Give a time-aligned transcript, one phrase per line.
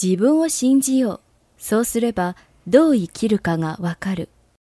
[0.00, 1.20] 自分を信じよう。
[1.58, 4.28] そうすればどう生きるかがわかる。